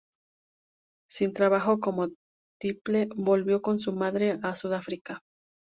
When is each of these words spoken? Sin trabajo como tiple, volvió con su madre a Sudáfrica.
Sin 1.07 1.31
trabajo 1.31 1.79
como 1.79 2.07
tiple, 2.59 3.07
volvió 3.15 3.61
con 3.61 3.77
su 3.77 3.93
madre 3.93 4.39
a 4.41 4.55
Sudáfrica. 4.55 5.21